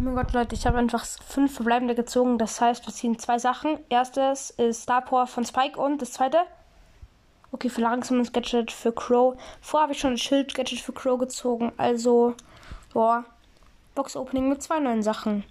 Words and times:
Oh 0.00 0.02
mein 0.02 0.14
Gott, 0.14 0.32
Leute, 0.32 0.54
ich 0.54 0.66
habe 0.66 0.78
einfach 0.78 1.04
fünf 1.04 1.56
verbleibende 1.56 1.94
gezogen. 1.94 2.38
Das 2.38 2.58
heißt, 2.58 2.86
wir 2.86 2.94
ziehen 2.94 3.18
zwei 3.18 3.38
Sachen. 3.38 3.78
Erstes 3.90 4.48
ist 4.48 4.84
Star 4.84 5.02
Power 5.02 5.26
von 5.26 5.44
Spike 5.44 5.78
und 5.78 6.00
das 6.00 6.14
zweite. 6.14 6.38
Okay, 7.52 7.68
für 7.68 7.86
ein 7.86 8.00
Gadget 8.32 8.72
für 8.72 8.92
Crow. 8.92 9.36
Vorher 9.60 9.82
habe 9.82 9.92
ich 9.92 10.00
schon 10.00 10.12
ein 10.12 10.16
Schild-Gadget 10.16 10.80
für 10.80 10.94
Crow 10.94 11.18
gezogen. 11.18 11.72
Also, 11.76 12.34
boah. 12.94 13.26
Box-Opening 13.94 14.48
mit 14.48 14.62
zwei 14.62 14.78
neuen 14.78 15.02
Sachen. 15.02 15.44